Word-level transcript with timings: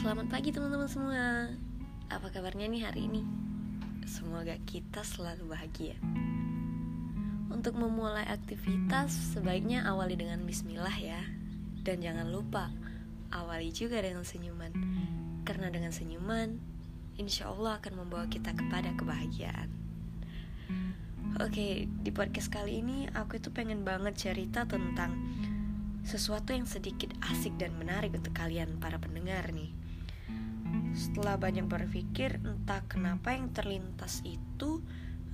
Selamat 0.00 0.32
pagi 0.32 0.48
teman-teman 0.48 0.88
semua. 0.88 1.52
Apa 2.08 2.32
kabarnya 2.32 2.72
nih 2.72 2.88
hari 2.88 3.04
ini? 3.04 3.20
Semoga 4.08 4.56
kita 4.64 5.04
selalu 5.04 5.52
bahagia. 5.52 5.92
Untuk 7.52 7.76
memulai 7.76 8.24
aktivitas 8.24 9.12
Sebaiknya 9.36 9.84
awali 9.84 10.16
dengan 10.16 10.40
bismillah 10.48 10.96
ya. 10.96 11.20
Dan 11.84 12.00
jangan 12.00 12.32
lupa 12.32 12.72
Awali 13.28 13.76
juga 13.76 14.00
dengan 14.00 14.24
senyuman. 14.24 14.72
Karena 15.44 15.68
dengan 15.68 15.92
senyuman 15.92 16.56
Insya 17.20 17.52
Allah 17.52 17.76
akan 17.76 18.00
membawa 18.00 18.24
kita 18.24 18.56
kepada 18.56 18.96
kebahagiaan. 18.96 19.68
Oke, 21.44 21.92
di 21.92 22.08
podcast 22.08 22.48
kali 22.48 22.80
ini 22.80 23.04
aku 23.12 23.36
itu 23.36 23.52
pengen 23.52 23.84
banget 23.84 24.16
cerita 24.16 24.64
tentang 24.64 25.12
sesuatu 26.08 26.56
yang 26.56 26.64
sedikit 26.64 27.12
asik 27.28 27.60
dan 27.60 27.76
menarik 27.76 28.16
untuk 28.16 28.32
kalian 28.32 28.80
para 28.80 28.96
pendengar 28.96 29.52
nih. 29.52 29.79
Setelah 30.94 31.38
banyak 31.38 31.66
berpikir, 31.70 32.42
entah 32.42 32.82
kenapa 32.90 33.32
yang 33.32 33.54
terlintas 33.54 34.20
itu 34.26 34.82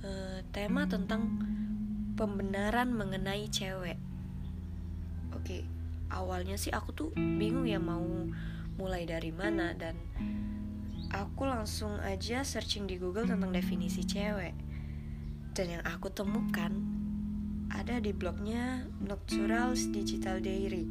uh, 0.05 0.39
tema 0.53 0.85
tentang 0.85 1.27
pembenaran 2.17 2.93
mengenai 2.93 3.45
cewek. 3.49 3.97
Oke, 5.37 5.65
awalnya 6.09 6.57
sih 6.57 6.73
aku 6.73 6.89
tuh 6.93 7.09
bingung 7.13 7.69
ya 7.69 7.77
mau 7.77 8.05
mulai 8.77 9.05
dari 9.09 9.33
mana 9.33 9.73
dan 9.73 9.97
aku 11.13 11.45
langsung 11.45 11.97
aja 12.01 12.45
searching 12.45 12.85
di 12.89 12.97
Google 12.97 13.29
tentang 13.29 13.53
definisi 13.53 14.05
cewek. 14.05 14.53
Dan 15.53 15.79
yang 15.79 15.83
aku 15.85 16.13
temukan 16.13 16.69
ada 17.73 17.97
di 17.97 18.13
blognya 18.13 18.85
Nocturals 19.01 19.89
Digital 19.89 20.39
Diary. 20.39 20.85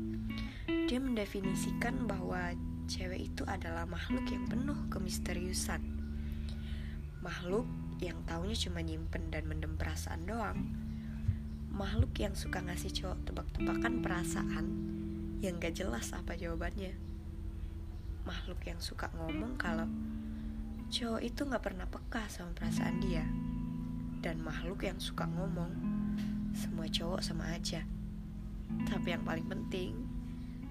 Dia 0.87 0.99
mendefinisikan 0.99 2.07
bahwa 2.07 2.55
cewek 2.87 3.31
itu 3.35 3.43
adalah 3.47 3.85
makhluk 3.87 4.27
yang 4.31 4.47
penuh 4.47 4.87
kemisteriusan. 4.89 5.83
Makhluk 7.21 7.67
yang 7.99 8.23
taunya 8.25 8.55
cuma 8.55 8.81
nyimpen 8.83 9.29
dan 9.35 9.47
mendem 9.51 9.75
perasaan 9.75 10.27
doang. 10.27 10.59
Makhluk 11.75 12.15
yang 12.17 12.33
suka 12.33 12.63
ngasih 12.63 12.95
cowok 12.95 13.19
tebak-tebakan 13.29 14.01
perasaan 14.01 14.67
yang 15.45 15.59
gak 15.61 15.77
jelas 15.77 16.15
apa 16.15 16.39
jawabannya. 16.39 16.95
Makhluk 18.25 18.63
yang 18.65 18.81
suka 18.81 19.13
ngomong 19.19 19.59
kalau 19.61 19.91
cowok 20.89 21.21
itu 21.21 21.43
gak 21.45 21.63
pernah 21.67 21.85
peka 21.91 22.25
sama 22.31 22.55
perasaan 22.57 22.97
dia 23.03 23.27
dan 24.27 24.43
makhluk 24.43 24.83
yang 24.83 24.99
suka 24.99 25.23
ngomong, 25.29 25.71
semua 26.51 26.91
cowok 26.91 27.23
sama 27.23 27.47
aja. 27.55 27.85
Tapi 28.87 29.15
yang 29.15 29.23
paling 29.23 29.47
penting, 29.47 29.95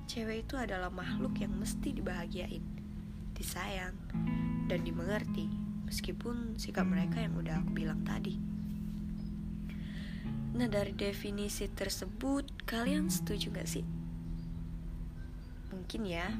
cewek 0.05 0.45
itu 0.45 0.55
adalah 0.57 0.93
makhluk 0.93 1.37
yang 1.41 1.53
mesti 1.57 1.93
dibahagiain, 1.93 2.61
disayang, 3.33 3.97
dan 4.69 4.81
dimengerti, 4.85 5.49
meskipun 5.89 6.57
sikap 6.57 6.85
mereka 6.85 7.21
yang 7.21 7.33
udah 7.37 7.61
aku 7.61 7.71
bilang 7.73 8.01
tadi. 8.05 8.37
Nah 10.55 10.71
dari 10.71 10.95
definisi 10.95 11.67
tersebut, 11.67 12.63
kalian 12.63 13.11
setuju 13.11 13.51
gak 13.51 13.67
sih? 13.67 13.85
Mungkin 15.73 16.01
ya, 16.07 16.31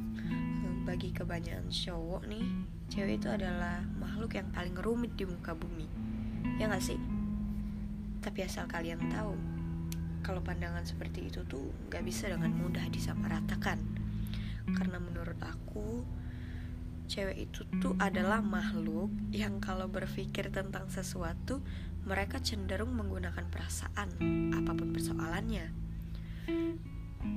bagi 0.86 1.12
kebanyakan 1.12 1.68
cowok 1.68 2.24
nih, 2.30 2.46
cewek 2.94 3.20
itu 3.20 3.28
adalah 3.28 3.84
makhluk 4.00 4.38
yang 4.38 4.48
paling 4.54 4.78
rumit 4.78 5.18
di 5.18 5.26
muka 5.28 5.58
bumi 5.58 5.90
Ya 6.56 6.72
gak 6.72 6.86
sih? 6.86 6.96
Tapi 8.24 8.48
asal 8.48 8.70
kalian 8.70 9.12
tahu, 9.12 9.36
kalau 10.26 10.42
pandangan 10.42 10.82
seperti 10.82 11.30
itu 11.30 11.46
tuh 11.46 11.70
gak 11.94 12.02
bisa 12.02 12.26
dengan 12.26 12.50
mudah 12.50 12.82
disamaratakan. 12.90 13.78
Karena 14.74 14.98
menurut 14.98 15.38
aku, 15.46 16.02
cewek 17.06 17.46
itu 17.46 17.62
tuh 17.78 17.94
adalah 18.02 18.42
makhluk 18.42 19.14
yang 19.30 19.62
kalau 19.62 19.86
berpikir 19.86 20.50
tentang 20.50 20.90
sesuatu, 20.90 21.62
mereka 22.10 22.42
cenderung 22.42 22.98
menggunakan 22.98 23.46
perasaan 23.54 24.10
apa 24.58 24.72
pun 24.74 24.90
persoalannya. 24.90 25.70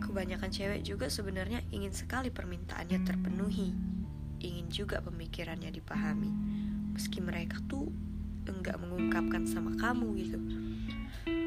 Kebanyakan 0.01 0.49
cewek 0.49 0.81
juga 0.81 1.13
sebenarnya 1.13 1.61
ingin 1.69 1.93
sekali 1.93 2.33
permintaannya 2.33 3.05
terpenuhi, 3.05 3.77
ingin 4.41 4.73
juga 4.73 5.05
pemikirannya 5.05 5.69
dipahami, 5.69 6.33
meski 6.97 7.21
mereka 7.21 7.61
tuh 7.69 7.93
enggak 8.49 8.81
mengungkapkan 8.81 9.45
sama 9.45 9.77
kamu 9.77 10.09
gitu 10.25 10.41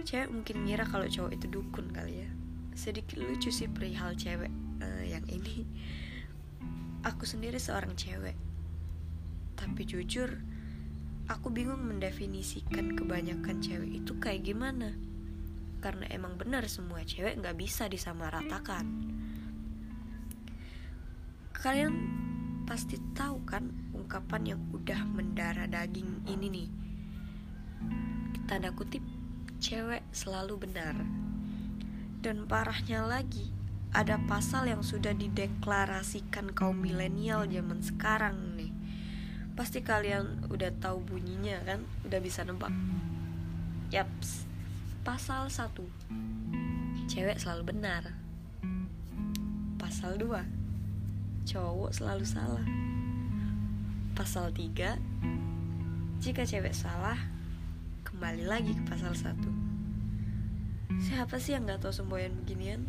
cewek 0.03 0.29
mungkin 0.33 0.65
ngira 0.65 0.85
kalau 0.89 1.07
cowok 1.07 1.31
itu 1.37 1.45
dukun 1.47 1.89
kali 1.93 2.25
ya. 2.25 2.29
Sedikit 2.75 3.21
lucu 3.21 3.53
sih 3.53 3.69
perihal 3.69 4.17
cewek 4.17 4.51
uh, 4.81 5.03
yang 5.05 5.23
ini. 5.29 5.63
Aku 7.05 7.25
sendiri 7.25 7.57
seorang 7.57 7.93
cewek. 7.97 8.37
Tapi 9.57 9.81
jujur 9.85 10.29
aku 11.29 11.47
bingung 11.53 11.81
mendefinisikan 11.85 12.97
kebanyakan 12.97 13.61
cewek 13.61 14.01
itu 14.03 14.13
kayak 14.17 14.45
gimana. 14.45 14.93
Karena 15.81 16.05
emang 16.13 16.37
benar 16.37 16.65
semua 16.69 17.01
cewek 17.01 17.37
nggak 17.41 17.57
bisa 17.57 17.89
disamaratakan. 17.89 18.85
Kalian 21.55 21.93
pasti 22.65 22.97
tahu 23.13 23.45
kan 23.45 23.69
ungkapan 23.93 24.57
yang 24.57 24.61
udah 24.73 25.01
mendarah 25.05 25.69
daging 25.69 26.25
ini 26.25 26.47
nih? 26.49 26.69
Tanda 28.49 28.73
kutip 28.73 29.20
cewek 29.61 30.01
selalu 30.09 30.65
benar. 30.65 30.97
Dan 32.25 32.49
parahnya 32.49 33.05
lagi, 33.05 33.53
ada 33.93 34.17
pasal 34.25 34.65
yang 34.65 34.81
sudah 34.81 35.13
dideklarasikan 35.13 36.49
kaum 36.57 36.81
milenial 36.81 37.45
zaman 37.45 37.77
sekarang 37.85 38.57
nih. 38.57 38.73
Pasti 39.53 39.85
kalian 39.85 40.49
udah 40.49 40.73
tahu 40.81 41.05
bunyinya 41.05 41.61
kan? 41.61 41.85
Udah 42.01 42.17
bisa 42.17 42.41
nebak. 42.41 42.73
Yaps. 43.93 44.49
Pasal 45.05 45.53
1. 45.53 45.69
Cewek 47.05 47.37
selalu 47.37 47.69
benar. 47.69 48.17
Pasal 49.77 50.17
2. 50.17 50.41
Cowok 51.45 51.93
selalu 51.93 52.25
salah. 52.25 52.65
Pasal 54.17 54.49
3. 54.49 54.97
Jika 56.17 56.45
cewek 56.49 56.73
salah, 56.73 57.17
kembali 58.01 58.49
lagi 58.49 58.73
ke 58.73 58.83
pasal 58.89 59.13
1 59.13 60.97
Siapa 61.05 61.37
sih 61.37 61.53
yang 61.53 61.69
gak 61.69 61.85
tahu 61.85 61.93
semboyan 61.93 62.33
beginian? 62.33 62.81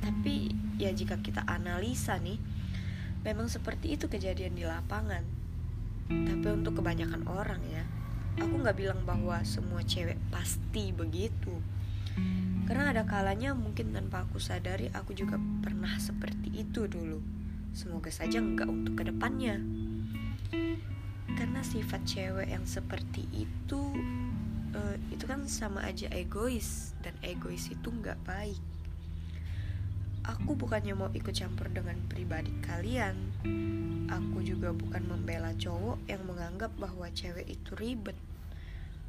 Tapi 0.00 0.52
ya 0.80 0.88
jika 0.92 1.20
kita 1.20 1.44
analisa 1.44 2.16
nih 2.16 2.40
Memang 3.28 3.52
seperti 3.52 3.98
itu 3.98 4.06
kejadian 4.08 4.56
di 4.56 4.64
lapangan. 4.64 5.20
Tapi 6.08 6.46
untuk 6.48 6.80
kebanyakan 6.80 7.28
orang 7.28 7.60
ya 7.68 7.84
Aku 8.40 8.56
gak 8.64 8.80
bilang 8.80 9.04
bahwa 9.04 9.44
semua 9.44 9.84
cewek 9.84 10.16
pasti 10.32 10.94
begitu. 10.94 11.52
Karena 12.64 12.94
ada 12.94 13.04
kalanya 13.04 13.52
mungkin 13.52 13.92
tanpa 13.92 14.24
aku 14.24 14.40
sadari 14.40 14.88
Aku 14.96 15.12
juga 15.12 15.36
pernah 15.60 15.92
seperti 16.00 16.56
itu 16.56 16.88
dulu. 16.88 17.20
Semoga 17.76 18.08
saja 18.08 18.40
enggak 18.40 18.70
untuk 18.70 18.96
ke 18.96 19.04
depannya 19.12 19.60
karena 21.36 21.60
sifat 21.60 22.00
cewek 22.08 22.48
yang 22.48 22.64
seperti 22.64 23.28
itu 23.34 23.82
uh, 24.72 24.96
itu 25.12 25.24
kan 25.28 25.44
sama 25.44 25.84
aja 25.84 26.08
egois 26.14 26.96
dan 27.04 27.12
egois 27.20 27.68
itu 27.68 27.88
nggak 27.90 28.16
baik. 28.24 28.60
Aku 30.28 30.52
bukannya 30.52 30.92
mau 30.92 31.08
ikut 31.16 31.32
campur 31.32 31.72
dengan 31.72 31.96
pribadi 32.04 32.52
kalian. 32.60 33.16
Aku 34.12 34.44
juga 34.44 34.76
bukan 34.76 35.04
membela 35.08 35.56
cowok 35.56 36.04
yang 36.04 36.20
menganggap 36.28 36.72
bahwa 36.76 37.08
cewek 37.16 37.48
itu 37.48 37.72
ribet. 37.80 38.16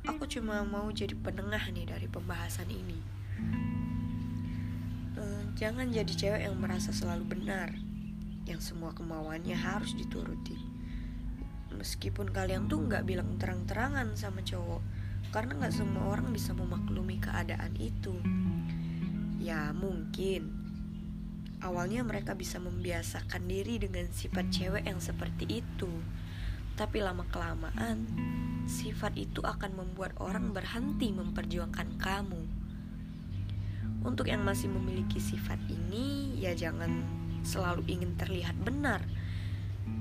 Aku 0.07 0.23
cuma 0.31 0.63
mau 0.63 0.87
jadi 0.95 1.11
penengah 1.19 1.59
nih 1.75 1.91
dari 1.91 2.07
pembahasan 2.07 2.71
ini. 2.71 2.99
Uh, 5.19 5.43
jangan 5.59 5.91
jadi 5.91 6.13
cewek 6.15 6.41
yang 6.47 6.55
merasa 6.55 6.95
selalu 6.95 7.35
benar 7.35 7.75
yang 8.47 8.63
semua 8.63 8.95
kemauannya 8.95 9.59
harus 9.59 9.91
dituruti 9.99 10.78
meskipun 11.79 12.27
kalian 12.35 12.67
tuh 12.67 12.83
nggak 12.83 13.07
bilang 13.07 13.39
terang-terangan 13.39 14.11
sama 14.19 14.43
cowok 14.43 14.83
karena 15.31 15.55
nggak 15.55 15.75
semua 15.75 16.11
orang 16.11 16.33
bisa 16.35 16.51
memaklumi 16.51 17.21
keadaan 17.23 17.73
itu. 17.79 18.13
Ya 19.39 19.71
mungkin. 19.71 20.57
Awalnya 21.59 22.07
mereka 22.07 22.35
bisa 22.39 22.55
membiasakan 22.59 23.47
diri 23.47 23.79
dengan 23.79 24.07
sifat 24.11 24.47
cewek 24.51 24.83
yang 24.87 24.99
seperti 24.99 25.63
itu. 25.63 25.91
Tapi 26.75 27.03
lama 27.03 27.27
kelamaan 27.27 28.07
sifat 28.63 29.19
itu 29.19 29.43
akan 29.43 29.75
membuat 29.75 30.15
orang 30.23 30.55
berhenti 30.55 31.11
memperjuangkan 31.11 31.99
kamu. 31.99 32.43
Untuk 34.07 34.31
yang 34.31 34.47
masih 34.47 34.71
memiliki 34.71 35.19
sifat 35.19 35.59
ini 35.67 36.39
ya 36.39 36.55
jangan 36.55 37.03
selalu 37.43 37.83
ingin 37.91 38.15
terlihat 38.15 38.55
benar. 38.63 39.03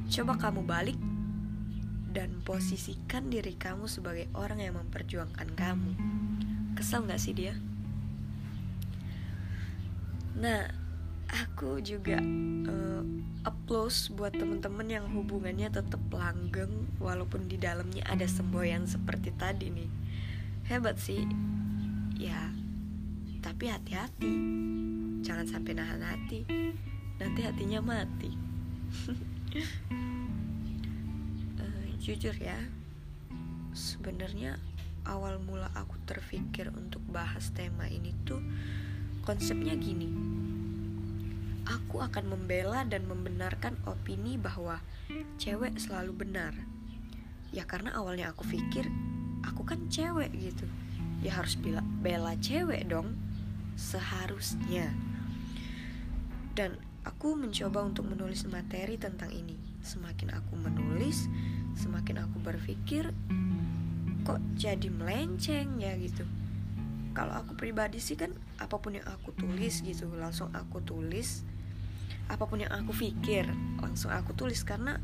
Coba 0.06 0.38
kamu 0.38 0.62
balik 0.62 0.98
dan 2.18 2.42
posisikan 2.42 3.30
diri 3.30 3.54
kamu 3.54 3.86
sebagai 3.86 4.26
orang 4.34 4.58
yang 4.58 4.74
memperjuangkan 4.74 5.54
kamu. 5.54 5.94
Kesel 6.74 7.06
gak 7.06 7.22
sih 7.22 7.30
dia? 7.30 7.54
Nah, 10.34 10.66
aku 11.30 11.78
juga 11.78 12.18
uh, 12.66 13.06
applause 13.46 14.10
buat 14.10 14.34
temen-temen 14.34 14.90
yang 14.90 15.06
hubungannya 15.14 15.70
tetap 15.70 16.02
langgeng 16.10 16.90
walaupun 16.98 17.46
di 17.46 17.54
dalamnya 17.54 18.02
ada 18.10 18.26
semboyan 18.26 18.90
seperti 18.90 19.30
tadi 19.38 19.70
nih. 19.70 19.90
Hebat 20.66 20.98
sih. 20.98 21.22
Ya 22.18 22.50
tapi 23.38 23.70
hati-hati. 23.70 24.34
Jangan 25.22 25.46
sampai 25.46 25.78
nahan 25.78 26.02
hati. 26.02 26.42
Nanti 27.22 27.40
hatinya 27.46 27.78
mati 27.82 28.30
jujur 32.08 32.32
ya 32.40 32.56
sebenarnya 33.76 34.56
awal 35.04 35.36
mula 35.44 35.68
aku 35.76 35.92
terpikir 36.08 36.72
untuk 36.72 37.04
bahas 37.04 37.52
tema 37.52 37.84
ini 37.84 38.16
tuh 38.24 38.40
konsepnya 39.28 39.76
gini. 39.76 40.08
Aku 41.68 42.00
akan 42.00 42.32
membela 42.32 42.88
dan 42.88 43.04
membenarkan 43.04 43.76
opini 43.84 44.40
bahwa 44.40 44.80
cewek 45.36 45.76
selalu 45.76 46.24
benar. 46.24 46.56
Ya 47.52 47.68
karena 47.68 47.92
awalnya 47.92 48.32
aku 48.32 48.48
pikir 48.48 48.88
aku 49.44 49.68
kan 49.68 49.92
cewek 49.92 50.32
gitu. 50.32 50.64
Ya 51.20 51.36
harus 51.36 51.60
bela, 51.60 51.84
bela 52.00 52.32
cewek 52.40 52.88
dong 52.88 53.20
seharusnya. 53.76 54.96
Dan 56.56 56.80
aku 57.04 57.36
mencoba 57.36 57.84
untuk 57.84 58.08
menulis 58.08 58.48
materi 58.48 58.96
tentang 58.96 59.28
ini. 59.28 59.60
Semakin 59.84 60.32
aku 60.32 60.56
menulis 60.56 61.28
semakin 61.78 62.26
aku 62.26 62.42
berpikir 62.42 63.14
kok 64.26 64.42
jadi 64.58 64.90
melenceng 64.90 65.78
ya 65.78 65.94
gitu. 65.96 66.26
Kalau 67.14 67.32
aku 67.38 67.54
pribadi 67.54 68.02
sih 68.02 68.18
kan 68.18 68.34
apa 68.58 68.76
pun 68.82 68.98
yang 68.98 69.06
aku 69.06 69.32
tulis 69.32 69.80
gitu 69.86 70.10
langsung 70.18 70.50
aku 70.52 70.82
tulis. 70.82 71.46
Apa 72.28 72.44
pun 72.44 72.60
yang 72.60 72.74
aku 72.74 72.92
pikir 72.92 73.48
langsung 73.80 74.12
aku 74.12 74.34
tulis. 74.36 74.60
Karena 74.66 74.98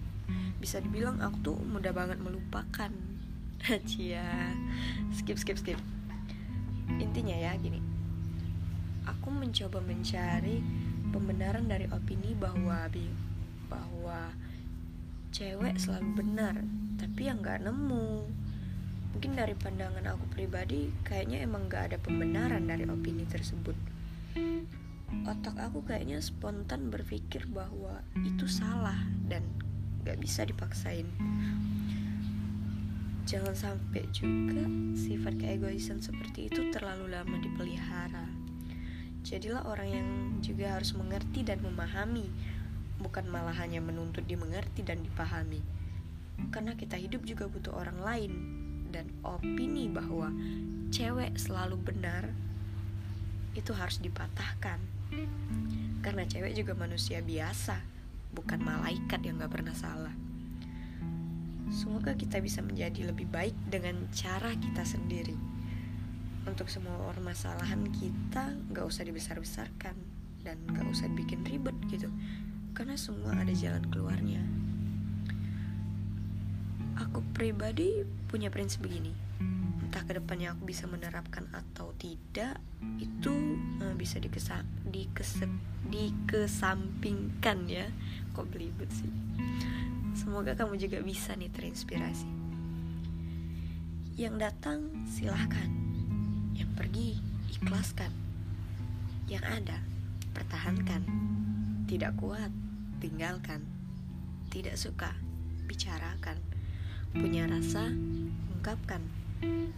bisa 0.58 0.82
dibilang 0.82 1.22
aku 1.22 1.36
tuh 1.40 1.56
mudah 1.56 1.94
banget 1.94 2.18
melupakan. 2.20 2.90
Cia 3.88 4.52
skip 5.14 5.40
skip 5.40 5.56
skip. 5.56 5.80
Intinya 7.00 7.32
ya 7.32 7.56
gini. 7.56 7.80
Aku 9.08 9.32
mencoba 9.32 9.80
mencari 9.80 10.60
pembenaran 11.14 11.64
dari 11.64 11.88
opini 11.88 12.36
bahwa 12.36 12.90
bahwa 13.72 14.32
cewek 15.34 15.74
selalu 15.82 16.22
benar 16.22 16.54
tapi 16.94 17.26
yang 17.26 17.42
nggak 17.42 17.66
nemu. 17.66 18.22
Mungkin 19.14 19.34
dari 19.34 19.54
pandangan 19.58 20.14
aku 20.14 20.30
pribadi 20.30 20.94
kayaknya 21.02 21.42
emang 21.42 21.70
gak 21.70 21.90
ada 21.90 21.98
pembenaran 22.02 22.66
dari 22.66 22.82
opini 22.86 23.22
tersebut. 23.26 23.74
Otak 25.26 25.54
aku 25.58 25.86
kayaknya 25.86 26.18
spontan 26.18 26.90
berpikir 26.90 27.46
bahwa 27.46 28.02
itu 28.26 28.50
salah 28.50 28.98
dan 29.30 29.46
gak 30.02 30.18
bisa 30.18 30.42
dipaksain. 30.42 31.06
Jangan 33.26 33.54
sampai 33.54 34.02
juga 34.10 34.66
sifat 34.98 35.38
keegoisan 35.38 36.02
seperti 36.02 36.50
itu 36.50 36.74
terlalu 36.74 37.14
lama 37.14 37.38
dipelihara. 37.38 38.26
Jadilah 39.22 39.62
orang 39.66 39.88
yang 39.88 40.08
juga 40.42 40.74
harus 40.74 40.90
mengerti 40.94 41.46
dan 41.46 41.62
memahami 41.62 42.26
bukan 43.04 43.28
malah 43.28 43.52
hanya 43.60 43.84
menuntut 43.84 44.24
dimengerti 44.24 44.80
dan 44.80 45.04
dipahami. 45.04 45.60
Karena 46.48 46.72
kita 46.72 46.96
hidup 46.96 47.28
juga 47.28 47.44
butuh 47.46 47.76
orang 47.76 48.00
lain 48.00 48.32
dan 48.88 49.12
opini 49.20 49.92
bahwa 49.92 50.32
cewek 50.88 51.36
selalu 51.36 51.76
benar 51.76 52.32
itu 53.52 53.76
harus 53.76 54.00
dipatahkan. 54.00 54.80
Karena 56.00 56.24
cewek 56.24 56.56
juga 56.56 56.72
manusia 56.72 57.20
biasa 57.20 57.76
bukan 58.34 58.64
malaikat 58.64 59.20
yang 59.22 59.38
gak 59.38 59.52
pernah 59.52 59.76
salah. 59.76 60.14
Semoga 61.70 62.18
kita 62.18 62.42
bisa 62.42 62.60
menjadi 62.60 63.08
lebih 63.12 63.30
baik 63.30 63.54
dengan 63.70 64.10
cara 64.10 64.52
kita 64.58 64.82
sendiri. 64.82 65.36
Untuk 66.44 66.68
semua 66.68 66.98
permasalahan 67.14 67.88
kita 67.94 68.58
gak 68.74 68.84
usah 68.84 69.06
dibesar-besarkan 69.06 69.96
dan 70.44 70.60
gak 70.70 70.84
usah 70.92 71.08
bikin 71.14 71.40
ribet 71.46 71.74
gitu 71.88 72.10
karena 72.74 72.98
semua 72.98 73.38
ada 73.38 73.54
jalan 73.54 73.86
keluarnya. 73.86 74.42
Aku 76.98 77.22
pribadi 77.30 78.02
punya 78.26 78.50
prinsip 78.50 78.82
begini. 78.82 79.14
Entah 79.86 80.02
ke 80.02 80.18
depannya 80.18 80.50
aku 80.58 80.66
bisa 80.66 80.90
menerapkan 80.90 81.46
atau 81.54 81.94
tidak 81.94 82.58
itu 82.98 83.30
uh, 83.78 83.94
bisa 83.94 84.18
dikesa 84.18 84.66
dikese 84.90 85.46
dikesampingkan 85.86 87.70
ya. 87.70 87.86
Kok 88.34 88.50
belibet 88.50 88.90
sih? 88.90 89.10
Semoga 90.18 90.58
kamu 90.58 90.74
juga 90.74 90.98
bisa 90.98 91.38
nih 91.38 91.54
terinspirasi. 91.54 92.26
Yang 94.18 94.50
datang 94.50 95.06
silahkan. 95.06 95.70
Yang 96.58 96.70
pergi 96.74 97.08
ikhlaskan. 97.54 98.10
Yang 99.30 99.62
ada 99.62 99.78
pertahankan. 100.34 101.02
Tidak 101.86 102.18
kuat 102.18 102.63
tinggalkan 103.04 103.60
tidak 104.48 104.80
suka 104.80 105.12
bicarakan 105.68 106.40
punya 107.12 107.44
rasa, 107.44 107.92
ungkapkan. 108.56 109.04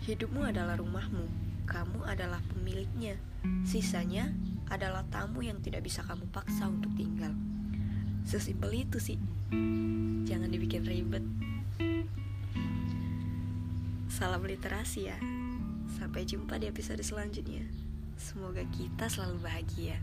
Hidupmu 0.06 0.46
adalah 0.46 0.78
rumahmu, 0.78 1.26
kamu 1.66 2.06
adalah 2.06 2.38
pemiliknya. 2.54 3.18
Sisanya 3.66 4.30
adalah 4.70 5.02
tamu 5.10 5.42
yang 5.42 5.58
tidak 5.58 5.82
bisa 5.84 6.06
kamu 6.06 6.24
paksa 6.30 6.70
untuk 6.70 6.94
tinggal. 6.94 7.34
Sesimpel 8.22 8.86
itu 8.86 9.02
sih. 9.02 9.18
Jangan 10.24 10.48
dibikin 10.48 10.86
ribet. 10.86 11.26
Salam 14.08 14.46
literasi 14.46 15.12
ya. 15.12 15.18
Sampai 15.98 16.24
jumpa 16.24 16.56
di 16.62 16.70
episode 16.70 17.02
selanjutnya. 17.02 17.66
Semoga 18.16 18.64
kita 18.72 19.10
selalu 19.12 19.44
bahagia. 19.44 20.00